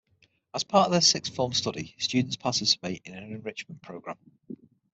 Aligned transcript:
As 0.55 0.63
part 0.63 0.87
of 0.87 0.93
their 0.93 1.01
Sixth 1.01 1.31
Form 1.35 1.53
study, 1.53 1.93
students 1.99 2.35
participate 2.35 3.03
in 3.05 3.13
an 3.13 3.31
Enrichment 3.33 3.83
Programme. 3.83 4.17